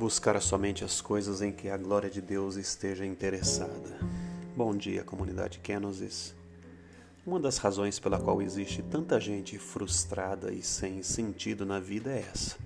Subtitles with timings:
[0.00, 3.98] buscar somente as coisas em que a glória de Deus esteja interessada.
[4.56, 6.34] Bom dia, comunidade Kenosis.
[7.26, 12.24] Uma das razões pela qual existe tanta gente frustrada e sem sentido na vida é
[12.32, 12.56] essa: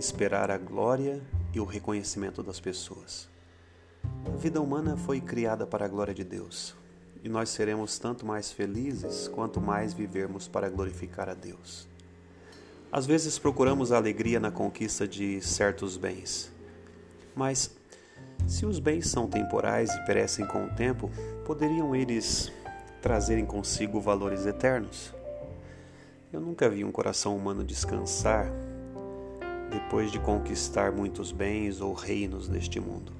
[0.00, 1.22] esperar a glória
[1.54, 3.28] e o reconhecimento das pessoas.
[4.26, 6.74] A vida humana foi criada para a glória de Deus,
[7.22, 11.86] e nós seremos tanto mais felizes quanto mais vivermos para glorificar a Deus.
[12.90, 16.52] Às vezes procuramos a alegria na conquista de certos bens,
[17.34, 17.74] mas
[18.46, 21.10] se os bens são temporais e perecem com o tempo,
[21.46, 22.52] poderiam eles
[23.00, 25.14] trazerem consigo valores eternos?
[26.32, 28.50] Eu nunca vi um coração humano descansar
[29.70, 33.12] depois de conquistar muitos bens ou reinos neste mundo.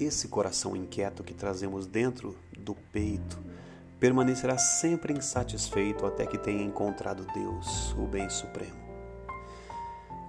[0.00, 3.38] Esse coração inquieto que trazemos dentro do peito
[4.00, 8.82] permanecerá sempre insatisfeito até que tenha encontrado Deus, o bem supremo.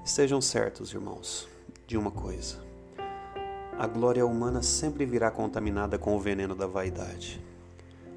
[0.04, 1.48] Estejam certos, irmãos,
[1.88, 2.66] de uma coisa
[3.78, 7.44] a glória humana sempre virá contaminada com o veneno da vaidade.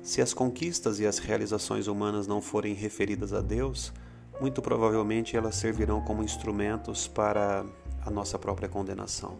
[0.02, 3.92] Se as conquistas e as realizações humanas não forem referidas a Deus,
[4.40, 7.66] muito provavelmente elas servirão como instrumentos para
[8.06, 9.36] a nossa própria condenação.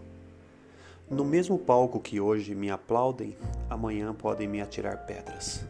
[1.09, 3.37] No mesmo palco que hoje me aplaudem,
[3.71, 5.65] amanhã podem me atirar pedras.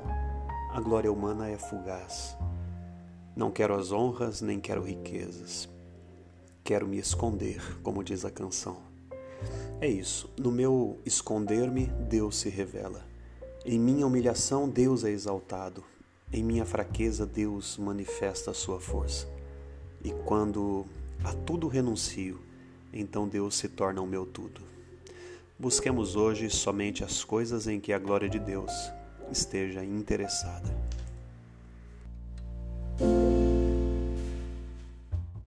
[0.73, 2.37] A glória humana é fugaz.
[3.37, 5.69] Não quero as honras, nem quero riquezas.
[6.65, 8.88] Quero me esconder, como diz a canção.
[9.81, 10.29] É isso.
[10.37, 13.07] No meu esconder-me, Deus se revela.
[13.65, 15.85] Em minha humilhação, Deus é exaltado.
[16.33, 19.29] Em minha fraqueza, Deus manifesta a sua força.
[20.03, 20.85] E quando
[21.23, 22.41] a tudo renuncio,
[22.93, 24.61] então Deus se torna o meu tudo.
[25.57, 28.73] Busquemos hoje somente as coisas em que a glória de Deus
[29.31, 30.88] esteja interessada.